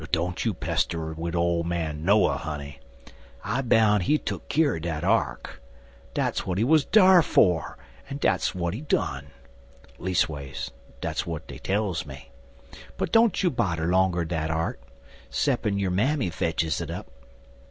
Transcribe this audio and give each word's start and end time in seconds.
"Don't 0.11 0.45
you 0.45 0.55
pester 0.55 1.13
wid 1.13 1.35
ole 1.35 1.63
man 1.63 2.03
Noah, 2.03 2.37
honey. 2.37 2.79
I 3.43 3.61
boun' 3.61 4.01
he 4.01 4.17
tuck 4.17 4.49
keer 4.49 4.73
er 4.73 4.79
dat 4.79 5.03
ark. 5.03 5.61
Dat's 6.15 6.39
w'at 6.39 6.57
he 6.57 6.63
wuz 6.63 6.79
dar 6.91 7.21
fer, 7.21 7.77
en 8.09 8.17
dat's 8.17 8.53
w'at 8.53 8.73
he 8.73 8.81
done. 8.81 9.27
Leas'ways, 9.99 10.71
dat's 11.01 11.21
w'at 11.21 11.45
dey 11.45 11.59
tells 11.59 12.07
me. 12.07 12.31
But 12.97 13.11
don't 13.11 13.43
you 13.43 13.51
bodder 13.51 13.91
longer 13.91 14.25
dat 14.25 14.49
ark, 14.49 14.79
'ceppin' 15.29 15.77
your 15.77 15.91
mammy 15.91 16.31
fetches 16.31 16.81
it 16.81 16.89
up. 16.89 17.05